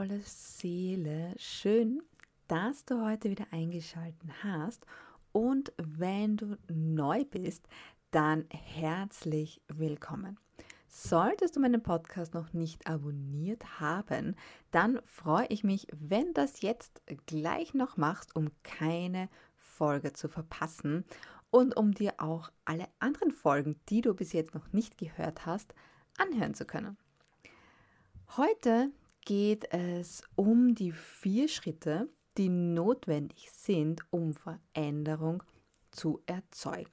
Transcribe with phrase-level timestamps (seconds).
[0.00, 2.02] wundervolle Seele, schön,
[2.48, 4.86] dass du heute wieder eingeschaltet hast.
[5.32, 7.68] Und wenn du neu bist,
[8.10, 10.38] dann herzlich willkommen.
[10.88, 14.36] Solltest du meinen Podcast noch nicht abonniert haben,
[14.70, 19.28] dann freue ich mich, wenn du das jetzt gleich noch machst, um keine
[19.58, 21.04] Folge zu verpassen
[21.50, 25.74] und um dir auch alle anderen Folgen, die du bis jetzt noch nicht gehört hast,
[26.16, 26.96] anhören zu können.
[28.38, 28.92] Heute
[29.24, 35.42] geht es um die vier Schritte, die notwendig sind, um Veränderung
[35.90, 36.90] zu erzeugen.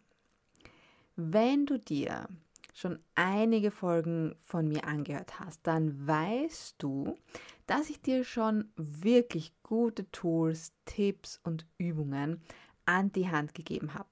[1.16, 2.28] Wenn du dir
[2.74, 7.18] schon einige Folgen von mir angehört hast, dann weißt du,
[7.66, 12.42] dass ich dir schon wirklich gute Tools, Tipps und Übungen
[12.86, 14.10] an die Hand gegeben habe,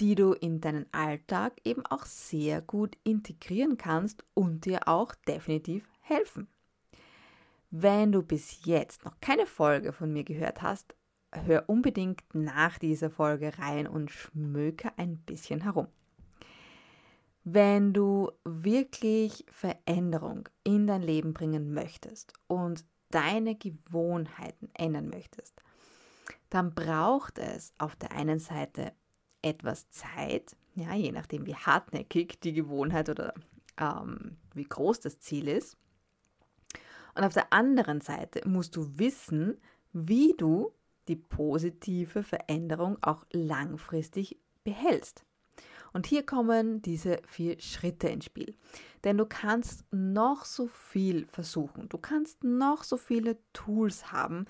[0.00, 5.86] die du in deinen Alltag eben auch sehr gut integrieren kannst und dir auch definitiv
[6.00, 6.48] helfen.
[7.74, 10.94] Wenn du bis jetzt noch keine Folge von mir gehört hast,
[11.32, 15.86] hör unbedingt nach dieser Folge rein und schmöke ein bisschen herum.
[17.44, 25.62] Wenn du wirklich Veränderung in dein Leben bringen möchtest und deine Gewohnheiten ändern möchtest,
[26.50, 28.92] dann braucht es auf der einen Seite
[29.40, 33.32] etwas Zeit, ja, je nachdem wie hartnäckig die Gewohnheit oder
[33.80, 35.78] ähm, wie groß das Ziel ist.
[37.14, 39.60] Und auf der anderen Seite musst du wissen,
[39.92, 40.72] wie du
[41.08, 45.24] die positive Veränderung auch langfristig behältst.
[45.92, 48.54] Und hier kommen diese vier Schritte ins Spiel.
[49.04, 54.46] Denn du kannst noch so viel versuchen, du kannst noch so viele Tools haben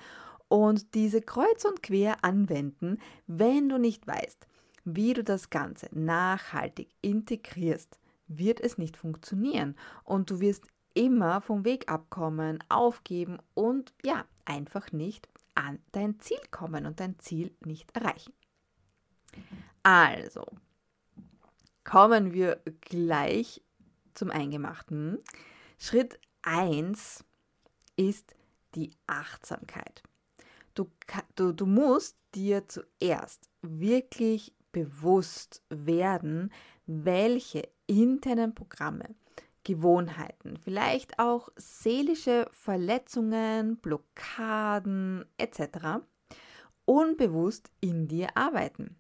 [0.48, 4.46] und diese kreuz und quer anwenden, wenn du nicht weißt,
[4.84, 10.64] wie du das Ganze nachhaltig integrierst, wird es nicht funktionieren und du wirst
[10.94, 17.18] immer vom Weg abkommen, aufgeben und ja, einfach nicht an dein Ziel kommen und dein
[17.18, 18.32] Ziel nicht erreichen.
[19.82, 20.46] Also,
[21.84, 23.62] kommen wir gleich
[24.14, 25.18] zum Eingemachten.
[25.78, 27.24] Schritt 1
[27.96, 28.34] ist
[28.74, 30.02] die Achtsamkeit.
[30.74, 30.90] Du,
[31.36, 36.50] du, du musst dir zuerst wirklich bewusst werden,
[36.86, 39.14] welche internen Programme
[39.64, 46.02] Gewohnheiten, vielleicht auch seelische Verletzungen, Blockaden etc.
[46.84, 48.96] unbewusst in dir arbeiten.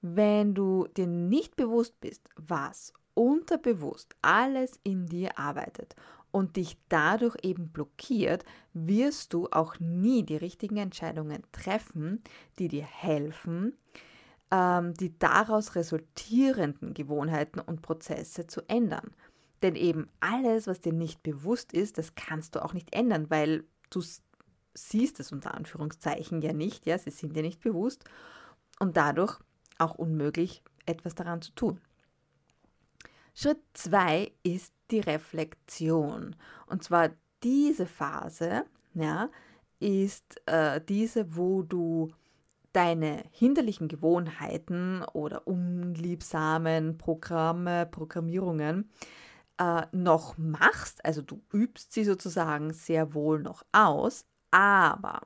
[0.00, 5.94] Wenn du dir nicht bewusst bist, was unterbewusst alles in dir arbeitet
[6.30, 12.22] und dich dadurch eben blockiert, wirst du auch nie die richtigen Entscheidungen treffen,
[12.58, 13.76] die dir helfen,
[14.52, 19.10] ähm, die daraus resultierenden Gewohnheiten und Prozesse zu ändern.
[19.62, 23.64] Denn eben alles, was dir nicht bewusst ist, das kannst du auch nicht ändern, weil
[23.90, 24.02] du
[24.74, 28.04] siehst es unter Anführungszeichen ja nicht, ja, sie sind dir nicht bewusst
[28.78, 29.38] und dadurch
[29.78, 31.80] auch unmöglich, etwas daran zu tun.
[33.34, 36.36] Schritt 2 ist die Reflexion.
[36.66, 37.10] Und zwar
[37.42, 38.64] diese Phase,
[38.94, 39.30] ja,
[39.78, 42.12] ist äh, diese, wo du
[42.72, 48.90] deine hinderlichen Gewohnheiten oder unliebsamen Programme, Programmierungen
[49.58, 55.22] äh, noch machst, also du übst sie sozusagen sehr wohl noch aus, aber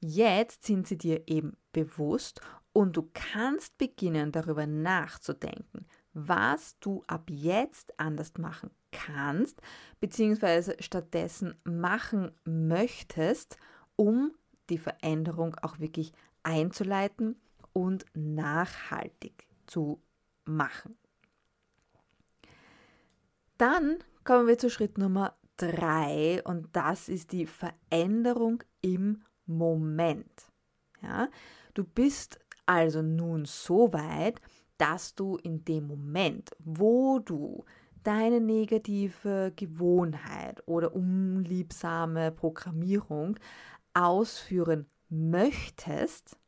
[0.00, 2.40] jetzt sind sie dir eben bewusst
[2.72, 9.60] und du kannst beginnen darüber nachzudenken, was du ab jetzt anders machen kannst,
[10.00, 13.56] beziehungsweise stattdessen machen möchtest,
[13.96, 14.32] um
[14.68, 17.36] die Veränderung auch wirklich einzuleiten
[17.72, 20.00] und nachhaltig zu
[20.44, 20.96] machen.
[23.58, 30.50] Dann kommen wir zu Schritt Nummer drei und das ist die Veränderung im Moment.
[31.02, 31.28] Ja,
[31.74, 34.40] du bist also nun so weit,
[34.78, 37.64] dass du in dem Moment, wo du
[38.02, 43.38] deine negative Gewohnheit oder unliebsame Programmierung
[43.92, 46.38] ausführen möchtest,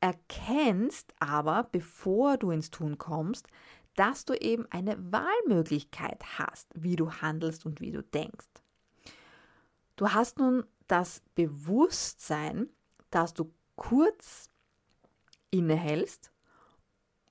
[0.00, 3.46] erkennst aber, bevor du ins Tun kommst,
[3.96, 8.48] dass du eben eine Wahlmöglichkeit hast, wie du handelst und wie du denkst.
[9.96, 12.68] Du hast nun das Bewusstsein,
[13.10, 14.50] dass du kurz
[15.50, 16.32] innehältst,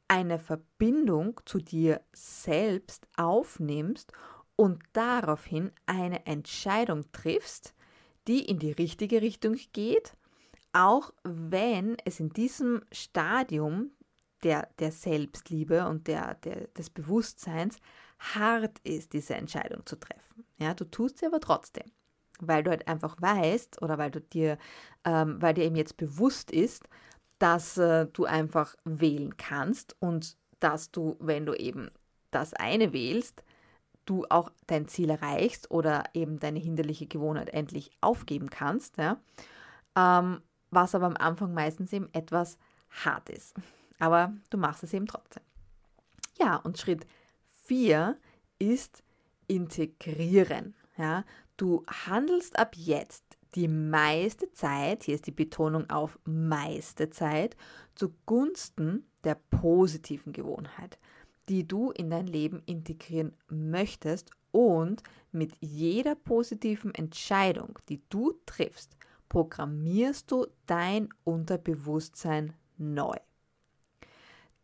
[0.08, 4.14] eine Verbindung zu dir selbst aufnimmst
[4.56, 7.74] und daraufhin eine Entscheidung triffst,
[8.28, 10.16] die in die richtige Richtung geht
[10.74, 13.92] auch wenn es in diesem Stadium
[14.44, 17.78] der, der Selbstliebe und der, der, des Bewusstseins
[18.20, 20.46] hart ist, diese Entscheidung zu treffen.
[20.58, 21.86] Ja, du tust sie aber trotzdem.
[22.40, 24.58] weil du halt einfach weißt oder weil du dir,
[25.06, 26.84] ähm, weil dir eben jetzt bewusst ist,
[27.40, 31.90] dass äh, du einfach wählen kannst und dass du, wenn du eben
[32.32, 33.44] das eine wählst,
[34.06, 39.22] du auch dein Ziel erreichst oder eben deine hinderliche Gewohnheit endlich aufgeben kannst, ja?
[39.96, 40.42] ähm,
[40.76, 42.58] was aber am Anfang meistens eben etwas
[42.90, 43.56] hart ist.
[44.00, 45.44] Aber du machst es eben trotzdem.
[46.40, 47.06] Ja, und Schritt
[47.66, 48.18] 4
[48.60, 49.04] ist
[49.48, 50.76] integrieren.
[50.98, 51.24] Ja?
[51.58, 53.24] Du handelst ab jetzt
[53.56, 57.56] die meiste Zeit, hier ist die Betonung auf meiste Zeit,
[57.94, 60.98] zugunsten der positiven Gewohnheit
[61.50, 68.96] die du in dein Leben integrieren möchtest und mit jeder positiven Entscheidung, die du triffst,
[69.34, 73.16] programmierst du dein Unterbewusstsein neu.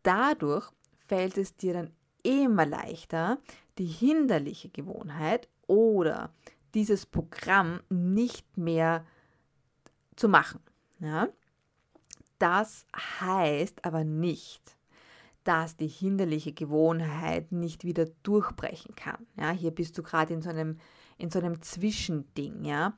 [0.04, 0.70] Dadurch
[1.08, 1.90] fällt es dir dann
[2.22, 3.38] immer leichter,
[3.78, 6.32] die hinderliche Gewohnheit oder
[6.74, 9.04] dieses Programm nicht mehr
[10.14, 10.60] zu machen.
[11.00, 11.28] Ja?
[12.38, 12.86] Das
[13.20, 14.76] heißt aber nicht,
[15.42, 19.26] dass die hinderliche Gewohnheit nicht wieder durchbrechen kann.
[19.36, 20.78] Ja, hier bist du gerade in so einem
[21.18, 22.94] in so einem Zwischending, ja.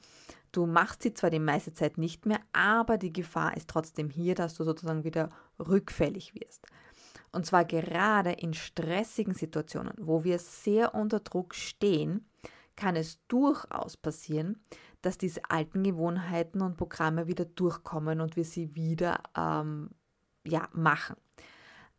[0.53, 4.35] Du machst sie zwar die meiste Zeit nicht mehr, aber die Gefahr ist trotzdem hier,
[4.35, 6.67] dass du sozusagen wieder rückfällig wirst.
[7.33, 12.27] Und zwar gerade in stressigen Situationen, wo wir sehr unter Druck stehen,
[12.77, 14.61] kann es durchaus passieren,
[15.01, 19.91] dass diese alten Gewohnheiten und Programme wieder durchkommen und wir sie wieder ähm,
[20.47, 21.17] ja, machen.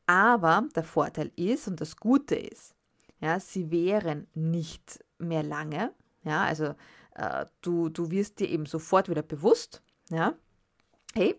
[0.05, 2.75] Aber der Vorteil ist und das Gute ist,
[3.19, 5.93] ja, sie wären nicht mehr lange.
[6.23, 6.75] Ja, also
[7.15, 10.33] äh, du, du wirst dir eben sofort wieder bewusst, ja,
[11.13, 11.35] hey,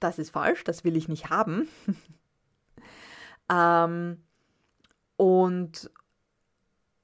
[0.00, 1.68] das ist falsch, das will ich nicht haben.
[3.50, 4.22] ähm,
[5.16, 5.90] und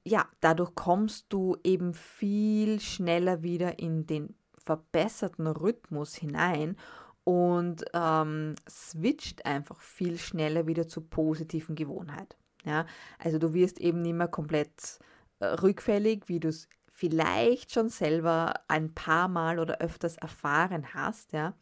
[0.03, 6.77] ja, dadurch kommst du eben viel schneller wieder in den verbesserten Rhythmus hinein
[7.23, 12.37] und ähm, switcht einfach viel schneller wieder zur positiven Gewohnheit.
[12.63, 12.85] Ja?
[13.17, 14.99] Also du wirst eben nicht mehr komplett
[15.39, 21.33] äh, rückfällig, wie du es vielleicht schon selber ein paar Mal oder öfters erfahren hast,
[21.33, 21.53] ja?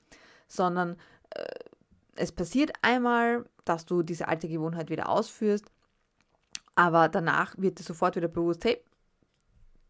[0.48, 0.96] sondern
[1.32, 1.44] äh,
[2.16, 5.66] es passiert einmal, dass du diese alte Gewohnheit wieder ausführst,
[6.76, 8.80] aber danach wird dir sofort wieder bewusst, hey,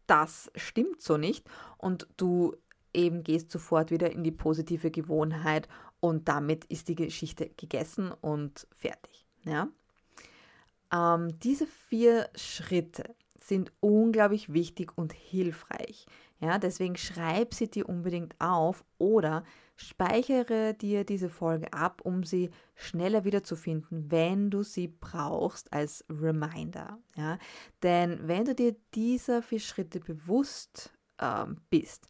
[0.06, 1.46] das stimmt so nicht
[1.76, 2.56] und du
[2.94, 5.68] eben gehst sofort wieder in die positive Gewohnheit
[6.00, 9.26] und damit ist die Geschichte gegessen und fertig.
[9.44, 9.68] Ja?
[10.90, 13.14] Ähm, diese vier Schritte
[13.46, 16.06] sind unglaublich wichtig und hilfreich.
[16.40, 19.44] Ja, deswegen schreib sie dir unbedingt auf oder
[19.76, 26.98] speichere dir diese Folge ab, um sie schneller wiederzufinden, wenn du sie brauchst als Reminder.
[27.16, 27.38] Ja,
[27.82, 32.08] denn wenn du dir dieser vier Schritte bewusst ähm, bist,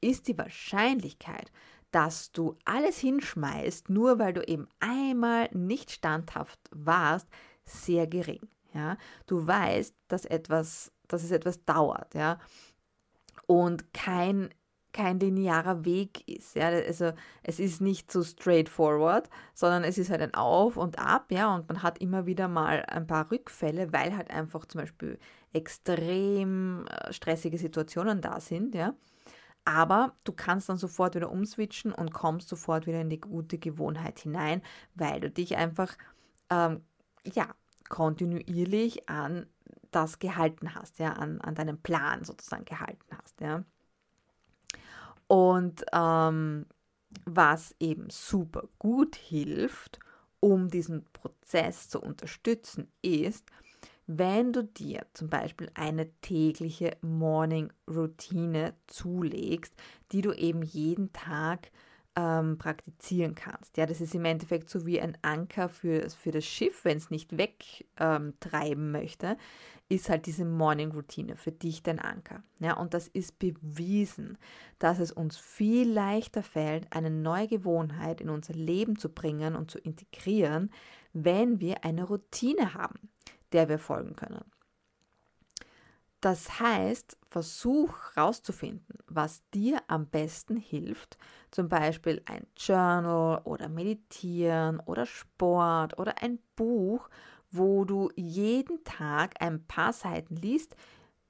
[0.00, 1.50] ist die Wahrscheinlichkeit,
[1.90, 7.28] dass du alles hinschmeißt, nur weil du eben einmal nicht standhaft warst,
[7.64, 8.46] sehr gering.
[8.76, 8.96] Ja?
[9.26, 12.38] Du weißt, dass, etwas, dass es etwas dauert ja?
[13.46, 14.50] und kein,
[14.92, 16.54] kein linearer Weg ist.
[16.54, 16.68] Ja?
[16.68, 17.12] Also
[17.42, 21.54] es ist nicht so straightforward, sondern es ist halt ein Auf und Ab ja?
[21.54, 25.18] und man hat immer wieder mal ein paar Rückfälle, weil halt einfach zum Beispiel
[25.52, 28.74] extrem äh, stressige Situationen da sind.
[28.74, 28.94] Ja?
[29.64, 34.20] Aber du kannst dann sofort wieder umswitchen und kommst sofort wieder in die gute Gewohnheit
[34.20, 34.62] hinein,
[34.94, 35.96] weil du dich einfach
[36.50, 36.82] ähm,
[37.34, 37.48] ja,
[37.88, 39.46] kontinuierlich an
[39.90, 43.40] das gehalten hast, ja, an, an deinen Plan sozusagen gehalten hast.
[43.40, 43.64] Ja.
[45.26, 46.66] Und ähm,
[47.24, 49.98] was eben super gut hilft,
[50.40, 53.50] um diesen Prozess zu unterstützen, ist,
[54.06, 59.74] wenn du dir zum Beispiel eine tägliche Morning Routine zulegst,
[60.12, 61.70] die du eben jeden Tag
[62.16, 63.76] ähm, praktizieren kannst.
[63.76, 67.10] Ja, das ist im Endeffekt so wie ein Anker für, für das Schiff, wenn es
[67.10, 69.36] nicht wegtreiben ähm, möchte,
[69.88, 72.42] ist halt diese Morning Routine für dich dein Anker.
[72.58, 74.36] Ja, und das ist bewiesen,
[74.80, 79.70] dass es uns viel leichter fällt, eine neue Gewohnheit in unser Leben zu bringen und
[79.70, 80.70] zu integrieren,
[81.12, 83.10] wenn wir eine Routine haben
[83.52, 84.44] der wir folgen können.
[86.26, 91.18] Das heißt, versuch herauszufinden, was dir am besten hilft,
[91.52, 97.08] zum Beispiel ein Journal oder Meditieren oder Sport oder ein Buch,
[97.52, 100.74] wo du jeden Tag ein paar Seiten liest,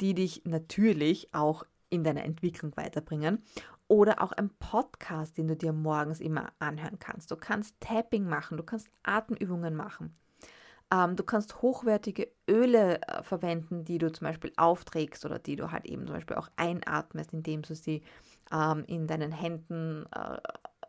[0.01, 3.43] die dich natürlich auch in deiner Entwicklung weiterbringen
[3.89, 7.31] oder auch ein Podcast, den du dir morgens immer anhören kannst.
[7.31, 10.17] Du kannst Tapping machen, du kannst Atemübungen machen.
[10.93, 15.73] Ähm, du kannst hochwertige Öle äh, verwenden, die du zum Beispiel aufträgst oder die du
[15.73, 18.03] halt eben zum Beispiel auch einatmest, indem du sie
[18.53, 20.39] ähm, in deinen Händen äh,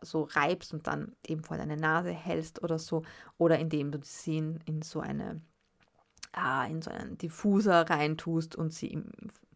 [0.00, 3.02] so reibst und dann eben vor deine Nase hältst oder so,
[3.38, 5.40] oder indem du sie in, in so eine
[6.36, 9.02] äh, in so einen Diffuser reintust und sie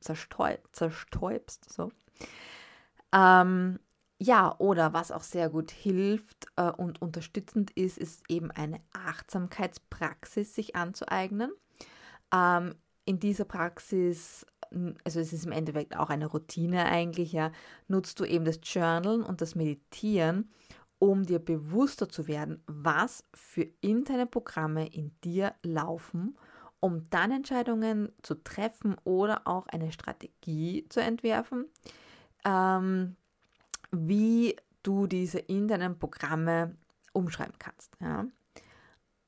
[0.00, 1.72] zerstäub, zerstäubst.
[1.72, 1.92] So.
[3.12, 3.78] Ähm,
[4.22, 10.54] ja, oder was auch sehr gut hilft äh, und unterstützend ist, ist eben eine Achtsamkeitspraxis
[10.54, 11.50] sich anzueignen.
[12.32, 14.46] Ähm, in dieser Praxis,
[15.04, 17.50] also es ist im Endeffekt auch eine Routine eigentlich, ja,
[17.88, 20.52] nutzt du eben das Journalen und das Meditieren,
[21.00, 26.38] um dir bewusster zu werden, was für interne Programme in dir laufen,
[26.78, 31.66] um dann Entscheidungen zu treffen oder auch eine Strategie zu entwerfen.
[32.44, 33.16] Ähm,
[33.92, 36.76] wie du diese internen Programme
[37.12, 37.96] umschreiben kannst.
[38.00, 38.26] Ja.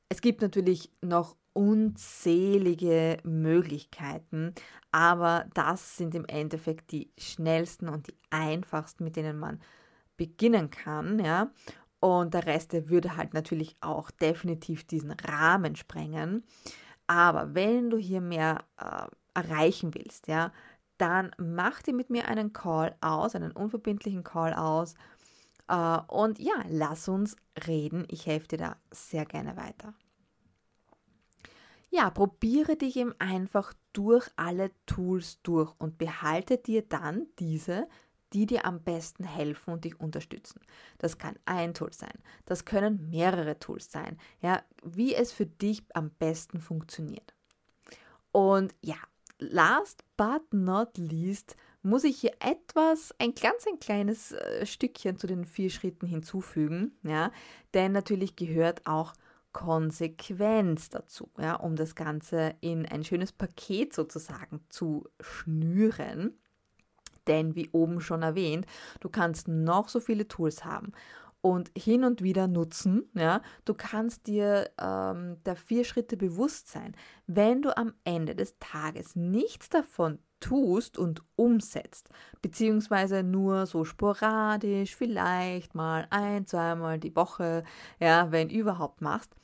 [0.08, 4.54] Es gibt natürlich noch unzählige Möglichkeiten,
[4.90, 9.60] aber das sind im Endeffekt die schnellsten und die einfachsten, mit denen man
[10.16, 11.50] beginnen kann, ja.
[12.00, 16.44] Und der Rest, der würde halt natürlich auch definitiv diesen Rahmen sprengen.
[17.06, 20.52] Aber wenn du hier mehr äh, erreichen willst, ja,
[20.98, 24.94] dann mach dir mit mir einen Call aus, einen unverbindlichen Call aus.
[25.70, 27.36] Uh, und ja, lass uns
[27.66, 28.04] reden.
[28.08, 29.94] Ich helfe dir da sehr gerne weiter.
[31.90, 37.88] Ja, probiere dich eben einfach durch alle Tools durch und behalte dir dann diese,
[38.32, 40.60] die dir am besten helfen und dich unterstützen.
[40.98, 45.84] Das kann ein Tool sein, das können mehrere Tools sein, ja, wie es für dich
[45.94, 47.32] am besten funktioniert.
[48.32, 48.96] Und ja,
[49.38, 55.26] last but not least muss ich hier etwas, ein ganz ein kleines äh, Stückchen zu
[55.26, 57.30] den vier Schritten hinzufügen, ja,
[57.74, 59.12] denn natürlich gehört auch
[59.52, 66.38] Konsequenz dazu, ja, um das Ganze in ein schönes Paket sozusagen zu schnüren.
[67.26, 68.66] Denn wie oben schon erwähnt,
[69.00, 70.92] du kannst noch so viele Tools haben
[71.44, 73.10] und hin und wieder nutzen.
[73.12, 73.42] Ja?
[73.66, 76.96] Du kannst dir ähm, der vier Schritte bewusst sein.
[77.26, 82.08] Wenn du am Ende des Tages nichts davon tust und umsetzt,
[82.40, 87.64] beziehungsweise nur so sporadisch, vielleicht mal ein, zweimal die Woche,
[88.00, 89.34] ja, wenn überhaupt machst,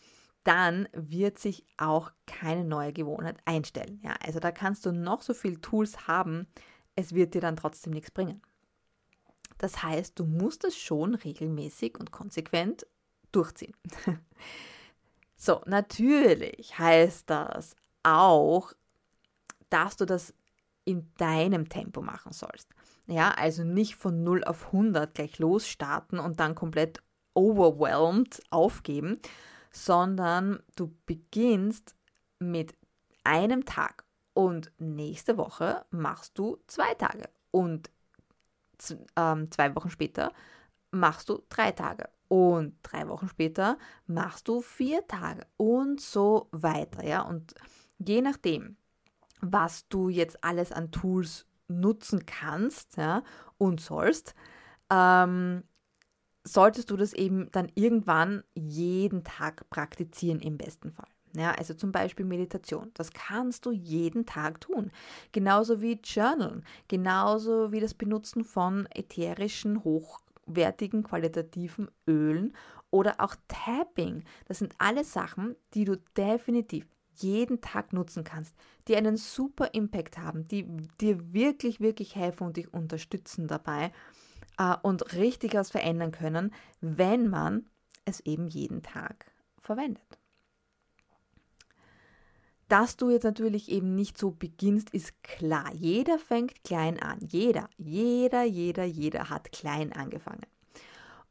[0.42, 4.00] dann wird sich auch keine neue Gewohnheit einstellen.
[4.02, 6.47] Ja, also da kannst du noch so viele Tools haben,
[6.97, 8.40] es wird dir dann trotzdem nichts bringen.
[9.61, 12.87] Das heißt, du musst es schon regelmäßig und konsequent
[13.31, 13.75] durchziehen.
[15.37, 18.73] so, natürlich heißt das auch,
[19.69, 20.33] dass du das
[20.87, 22.71] in deinem Tempo machen sollst.
[23.07, 27.02] Ja, also nicht von 0 auf 100 gleich losstarten und dann komplett
[27.35, 29.21] overwhelmed aufgeben,
[29.71, 31.95] sondern du beginnst
[32.38, 32.75] mit
[33.25, 37.90] einem Tag und nächste Woche machst du zwei Tage und
[39.16, 40.32] ähm, zwei Wochen später
[40.90, 47.04] machst du drei Tage und drei Wochen später machst du vier Tage und so weiter,
[47.04, 47.22] ja.
[47.22, 47.54] Und
[47.99, 48.76] je nachdem,
[49.40, 53.22] was du jetzt alles an Tools nutzen kannst, ja,
[53.58, 54.34] und sollst,
[54.90, 55.64] ähm,
[56.44, 61.08] solltest du das eben dann irgendwann jeden Tag praktizieren im besten Fall.
[61.37, 62.90] Ja, also zum Beispiel Meditation.
[62.94, 64.90] Das kannst du jeden Tag tun.
[65.32, 66.64] Genauso wie Journalen.
[66.88, 72.54] Genauso wie das Benutzen von ätherischen, hochwertigen, qualitativen Ölen
[72.90, 74.25] oder auch Tapping.
[74.46, 78.56] Das sind alles Sachen, die du definitiv jeden Tag nutzen kannst,
[78.88, 80.66] die einen super Impact haben, die
[81.00, 83.92] dir wirklich, wirklich helfen und dich unterstützen dabei
[84.58, 87.66] äh, und richtig was verändern können, wenn man
[88.04, 89.26] es eben jeden Tag
[89.60, 90.19] verwendet.
[92.70, 95.72] Dass du jetzt natürlich eben nicht so beginnst, ist klar.
[95.74, 97.18] Jeder fängt klein an.
[97.20, 100.46] Jeder, jeder, jeder, jeder hat klein angefangen.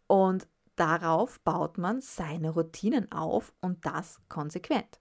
[0.05, 4.99] Und darauf baut man seine Routinen auf und das konsequent.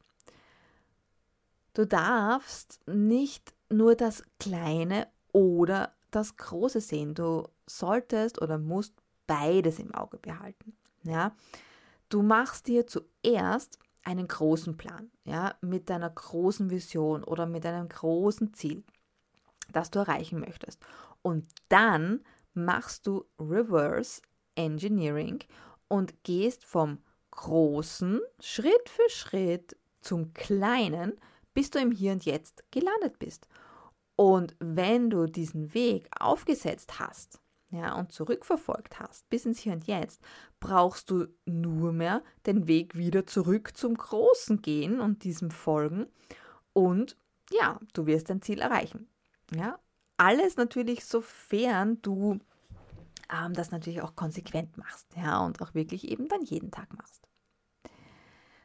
[1.75, 7.15] Du darfst nicht nur das Kleine oder das Große sehen.
[7.15, 8.95] Du solltest oder musst
[9.27, 10.77] beides im Auge behalten.
[11.03, 11.35] Ja?
[12.09, 17.91] Du machst dir zuerst einen großen Plan, ja, mit deiner großen Vision oder mit einem
[17.91, 18.83] großen Ziel,
[19.71, 20.81] das du erreichen möchtest.
[21.21, 22.25] Und dann
[22.55, 24.23] machst du Reverse
[24.55, 25.41] Engineering
[25.89, 26.99] und gehst vom
[27.33, 31.21] großen Schritt für Schritt zum kleinen,
[31.53, 33.47] bis du im Hier und Jetzt gelandet bist.
[34.17, 39.87] Und wenn du diesen Weg aufgesetzt hast, ja, und zurückverfolgt hast, bis ins Hier und
[39.87, 40.23] Jetzt,
[40.61, 46.07] brauchst du nur mehr den Weg wieder zurück zum Großen gehen und diesem folgen.
[46.73, 47.17] Und
[47.51, 49.09] ja, du wirst dein Ziel erreichen.
[49.55, 49.79] Ja,
[50.17, 52.41] alles natürlich, sofern du
[53.33, 57.29] ähm, das natürlich auch konsequent machst, ja, und auch wirklich eben dann jeden Tag machst.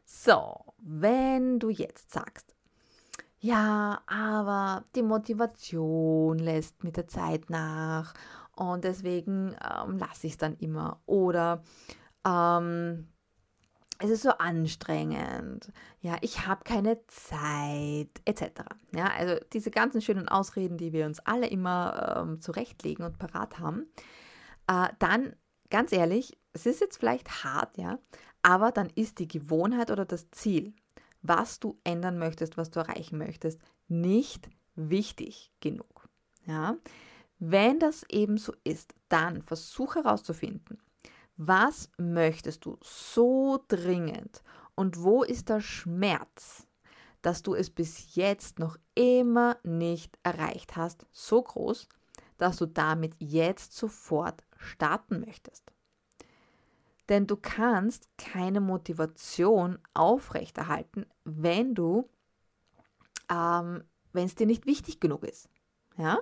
[0.05, 2.55] So, wenn du jetzt sagst,
[3.39, 8.13] ja, aber die Motivation lässt mit der Zeit nach
[8.55, 11.01] und deswegen ähm, lasse ich es dann immer.
[11.05, 11.63] Oder
[12.25, 13.07] ähm,
[13.99, 18.63] es ist so anstrengend, ja, ich habe keine Zeit, etc.
[18.93, 23.59] Ja, also diese ganzen schönen Ausreden, die wir uns alle immer ähm, zurechtlegen und parat
[23.59, 23.87] haben,
[24.67, 25.35] äh, dann
[25.69, 27.97] ganz ehrlich, es ist jetzt vielleicht hart, ja,
[28.41, 30.73] aber dann ist die Gewohnheit oder das Ziel,
[31.21, 36.09] was du ändern möchtest, was du erreichen möchtest, nicht wichtig genug.
[36.45, 36.75] Ja?
[37.45, 40.81] Wenn das eben so ist, dann versuche herauszufinden,
[41.35, 44.41] was möchtest du so dringend
[44.75, 46.65] und wo ist der Schmerz,
[47.21, 51.89] dass du es bis jetzt noch immer nicht erreicht hast, so groß,
[52.37, 55.73] dass du damit jetzt sofort starten möchtest.
[57.09, 62.07] Denn du kannst keine Motivation aufrechterhalten, wenn du,
[63.29, 63.83] ähm,
[64.13, 65.49] wenn es dir nicht wichtig genug ist.
[65.97, 66.19] Ja?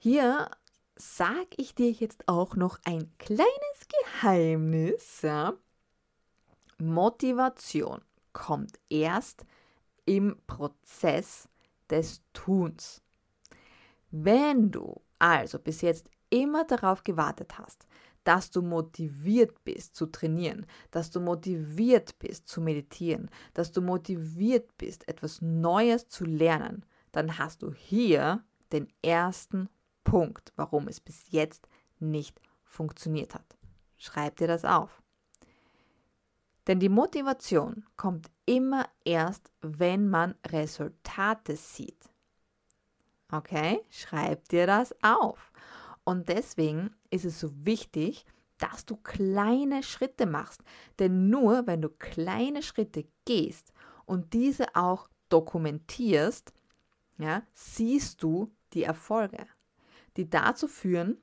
[0.00, 0.48] Hier
[0.94, 3.48] sage ich dir jetzt auch noch ein kleines
[4.04, 5.22] Geheimnis.
[5.22, 5.54] Ja?
[6.78, 8.00] Motivation
[8.32, 9.44] kommt erst
[10.06, 11.48] im Prozess
[11.90, 13.02] des Tuns.
[14.12, 17.88] Wenn du also bis jetzt immer darauf gewartet hast,
[18.22, 24.76] dass du motiviert bist zu trainieren, dass du motiviert bist zu meditieren, dass du motiviert
[24.78, 29.68] bist, etwas Neues zu lernen, dann hast du hier den ersten
[30.10, 33.58] Punkt, warum es bis jetzt nicht funktioniert hat.
[33.98, 35.02] Schreib dir das auf.
[36.66, 42.08] Denn die Motivation kommt immer erst, wenn man Resultate sieht.
[43.30, 45.52] Okay, schreib dir das auf.
[46.04, 48.24] Und deswegen ist es so wichtig,
[48.56, 50.62] dass du kleine Schritte machst.
[50.98, 53.72] Denn nur wenn du kleine Schritte gehst
[54.06, 56.52] und diese auch dokumentierst,
[57.18, 59.46] ja, siehst du die Erfolge,
[60.18, 61.16] die dazu führen,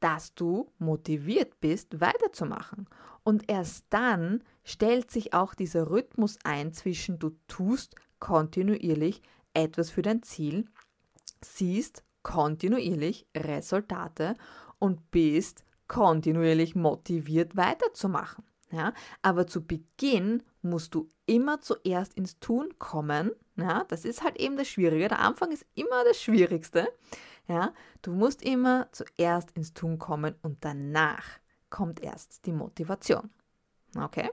[0.00, 2.88] dass du motiviert bist, weiterzumachen.
[3.24, 9.22] Und erst dann stellt sich auch dieser Rhythmus ein zwischen du tust kontinuierlich
[9.54, 10.66] etwas für dein Ziel,
[11.40, 14.34] siehst kontinuierlich Resultate
[14.78, 18.44] und bist kontinuierlich motiviert weiterzumachen.
[18.70, 18.92] Ja?
[19.22, 23.32] Aber zu Beginn musst du immer zuerst ins Tun kommen.
[23.56, 23.84] Ja?
[23.88, 25.08] Das ist halt eben das Schwierige.
[25.08, 26.88] Der Anfang ist immer das Schwierigste.
[27.48, 27.72] Ja?
[28.02, 31.24] Du musst immer zuerst ins Tun kommen und danach
[31.70, 33.30] kommt erst die Motivation.
[33.96, 34.30] Okay?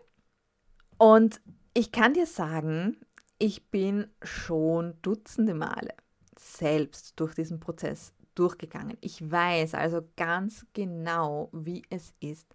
[0.98, 1.41] Und
[1.74, 2.98] ich kann dir sagen,
[3.38, 5.93] ich bin schon dutzende Male
[6.38, 8.98] selbst durch diesen Prozess durchgegangen.
[9.02, 12.54] Ich weiß also ganz genau, wie es ist,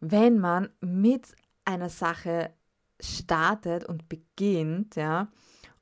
[0.00, 2.52] wenn man mit einer Sache
[3.00, 5.28] startet und beginnt, ja,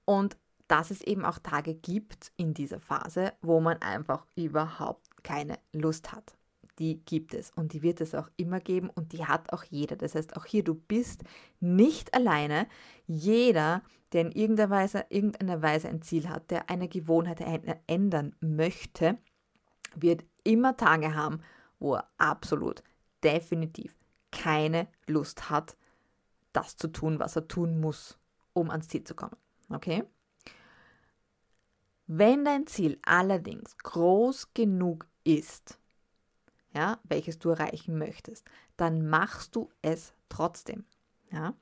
[0.05, 0.37] und
[0.69, 6.13] dass es eben auch Tage gibt in dieser Phase, wo man einfach überhaupt keine Lust
[6.13, 6.37] hat
[6.79, 9.97] die gibt es und die wird es auch immer geben und die hat auch jeder.
[9.97, 11.23] Das heißt, auch hier, du bist
[11.61, 12.67] nicht alleine.
[13.07, 17.41] Jeder, der in irgendeiner Weise, irgendeiner Weise ein Ziel hat, der eine Gewohnheit
[17.87, 19.19] ändern möchte,
[19.95, 21.41] wird immer Tage haben,
[21.79, 22.83] wo er absolut,
[23.25, 23.95] definitiv
[24.31, 25.77] keine Lust hat,
[26.53, 28.19] das zu tun, was er tun muss,
[28.53, 29.37] um ans Ziel zu kommen.
[29.71, 30.05] Okay?
[32.07, 35.79] Wenn dein Ziel allerdings groß genug ist,
[36.73, 40.85] ja, welches du erreichen möchtest, dann machst du es trotzdem.
[41.33, 41.55] Ja,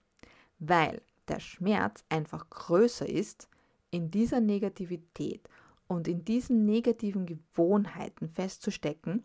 [0.59, 3.48] weil der Schmerz einfach größer ist,
[3.90, 5.48] in dieser Negativität
[5.87, 9.24] und in diesen negativen Gewohnheiten festzustecken,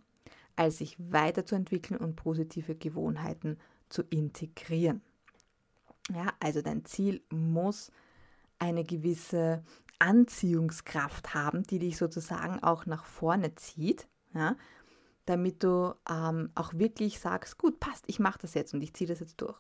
[0.56, 3.58] als sich weiterzuentwickeln und positive Gewohnheiten
[3.90, 5.02] zu integrieren.
[6.14, 7.92] Ja, also dein Ziel muss
[8.60, 9.64] eine gewisse
[10.00, 14.08] Anziehungskraft haben, die dich sozusagen auch nach vorne zieht.
[14.34, 14.56] Ja,
[15.26, 19.08] damit du ähm, auch wirklich sagst, gut, passt, ich mache das jetzt und ich ziehe
[19.08, 19.58] das jetzt durch.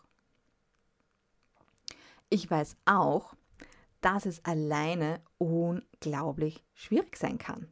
[2.29, 3.35] Ich weiß auch,
[4.01, 7.67] dass es alleine unglaublich schwierig sein kann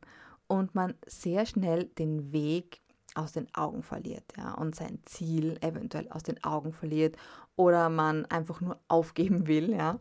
[0.47, 2.81] und man sehr schnell den Weg
[3.15, 7.17] aus den Augen verliert ja, und sein Ziel eventuell aus den Augen verliert
[7.55, 9.71] oder man einfach nur aufgeben will.
[9.71, 9.99] Ja.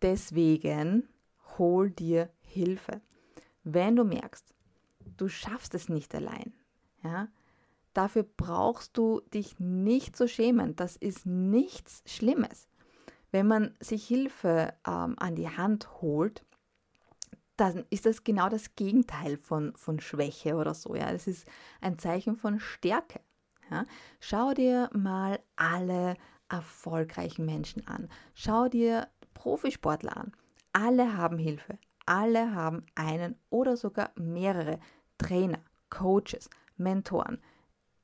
[0.00, 1.08] Deswegen
[1.58, 3.00] hol dir Hilfe.
[3.64, 4.54] Wenn du merkst,
[5.16, 6.52] du schaffst es nicht allein,
[7.02, 7.28] Ja?
[7.94, 10.76] Dafür brauchst du dich nicht zu schämen.
[10.76, 12.68] Das ist nichts Schlimmes.
[13.32, 16.44] Wenn man sich Hilfe ähm, an die Hand holt,
[17.56, 20.94] dann ist das genau das Gegenteil von, von Schwäche oder so.
[20.94, 21.10] Ja?
[21.10, 21.46] Das ist
[21.80, 23.20] ein Zeichen von Stärke.
[23.68, 23.84] Ja?
[24.20, 26.14] Schau dir mal alle
[26.48, 28.08] erfolgreichen Menschen an.
[28.34, 30.32] Schau dir Profisportler an.
[30.72, 31.78] Alle haben Hilfe.
[32.06, 34.78] Alle haben einen oder sogar mehrere
[35.18, 35.58] Trainer,
[35.90, 37.38] Coaches, Mentoren,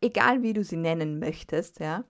[0.00, 2.05] egal wie du sie nennen möchtest, ja,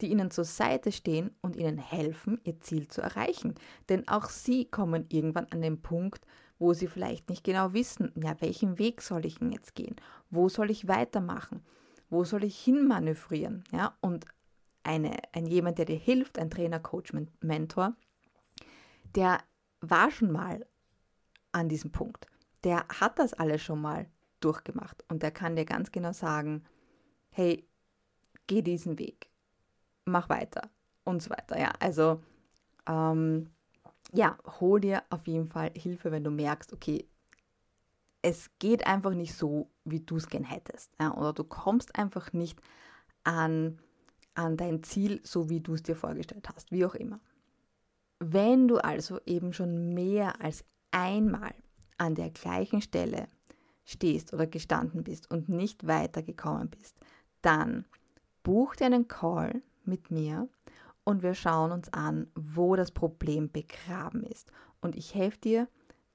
[0.00, 3.54] die ihnen zur Seite stehen und ihnen helfen, ihr Ziel zu erreichen.
[3.88, 6.26] Denn auch sie kommen irgendwann an den Punkt,
[6.58, 9.96] wo sie vielleicht nicht genau wissen, ja, welchen Weg soll ich denn jetzt gehen?
[10.30, 11.64] Wo soll ich weitermachen?
[12.10, 13.64] Wo soll ich hinmanövrieren?
[13.72, 14.26] Ja, und
[14.82, 17.94] eine, ein jemand, der dir hilft, ein Trainer, Coach, Mentor,
[19.14, 19.40] der
[19.80, 20.66] war schon mal
[21.52, 22.26] an diesem Punkt.
[22.64, 24.06] Der hat das alles schon mal
[24.40, 26.64] durchgemacht und der kann dir ganz genau sagen,
[27.30, 27.66] hey,
[28.46, 29.30] geh diesen Weg,
[30.04, 30.70] mach weiter
[31.04, 31.58] und so weiter.
[31.58, 32.22] Ja, also
[32.86, 33.50] ähm,
[34.12, 37.06] ja, hol dir auf jeden Fall Hilfe, wenn du merkst, okay,
[38.22, 40.92] es geht einfach nicht so, wie du es gern hättest.
[41.00, 42.60] Ja, oder du kommst einfach nicht
[43.24, 43.78] an,
[44.34, 47.20] an dein Ziel, so wie du es dir vorgestellt hast, wie auch immer.
[48.20, 51.54] Wenn du also eben schon mehr als einmal
[51.98, 53.28] an der gleichen Stelle
[53.84, 56.96] stehst oder gestanden bist und nicht weitergekommen bist,
[57.42, 57.86] dann
[58.42, 60.48] buch dir einen Call mit mir
[61.04, 64.52] und wir schauen uns an, wo das Problem begraben ist.
[64.80, 65.68] Und ich helfe dir,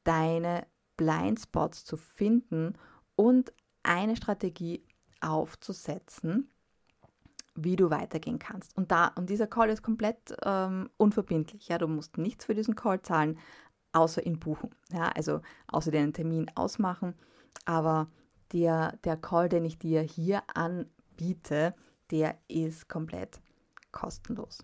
[0.04, 2.74] deine Blindspots zu finden
[3.16, 4.86] und eine Strategie
[5.20, 6.53] aufzusetzen,
[7.56, 8.76] wie du weitergehen kannst.
[8.78, 11.68] Und, da, und dieser Call ist komplett ähm, unverbindlich.
[11.68, 11.78] Ja?
[11.78, 13.38] Du musst nichts für diesen Call zahlen,
[13.92, 14.72] außer ihn buchen.
[14.92, 15.10] Ja?
[15.10, 17.14] Also außer dir einen Termin ausmachen.
[17.66, 18.08] Aber
[18.52, 21.76] der, der Call, den ich dir hier anbiete,
[22.12, 23.40] der ist komplett
[23.92, 24.64] kostenlos.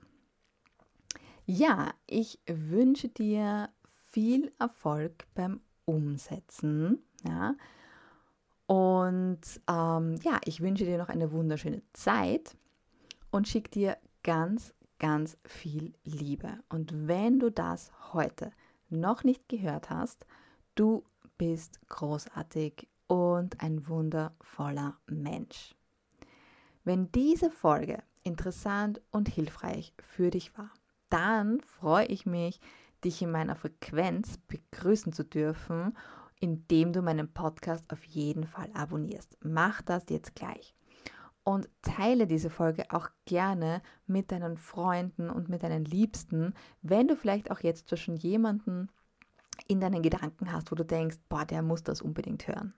[1.46, 3.70] Ja, ich wünsche dir
[4.12, 7.04] viel Erfolg beim Umsetzen.
[7.24, 7.56] Ja?
[8.66, 12.56] Und ähm, ja, ich wünsche dir noch eine wunderschöne Zeit
[13.32, 16.60] und schicke dir ganz, ganz viel Liebe.
[16.70, 18.52] Und wenn du das heute
[18.90, 20.26] noch nicht gehört hast,
[20.76, 21.04] du
[21.38, 25.76] bist großartig und ein wundervoller Mensch.
[26.84, 30.72] Wenn diese Folge interessant und hilfreich für dich war,
[31.10, 32.60] dann freue ich mich,
[33.04, 35.98] dich in meiner Frequenz begrüßen zu dürfen,
[36.40, 39.38] indem du meinen Podcast auf jeden Fall abonnierst.
[39.42, 40.76] Mach das jetzt gleich
[41.50, 47.16] und teile diese Folge auch gerne mit deinen Freunden und mit deinen Liebsten, wenn du
[47.16, 48.92] vielleicht auch jetzt schon jemanden
[49.68, 52.76] in deinen Gedanken hast, wo du denkst, boah, der muss das unbedingt hören.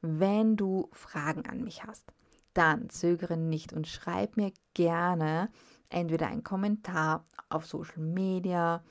[0.00, 2.10] Wenn du Fragen an mich hast,
[2.54, 5.50] dann zögere nicht und schreib mir gerne
[5.90, 8.82] entweder einen Kommentar auf Social Media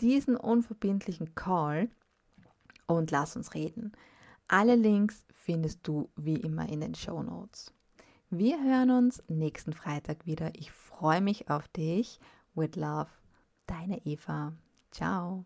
[0.01, 1.89] diesen unverbindlichen Call
[2.87, 3.91] und lass uns reden.
[4.47, 7.73] Alle Links findest du wie immer in den Show Notes.
[8.29, 10.51] Wir hören uns nächsten Freitag wieder.
[10.55, 12.19] Ich freue mich auf dich.
[12.55, 13.09] With love,
[13.67, 14.53] deine Eva.
[14.91, 15.45] Ciao.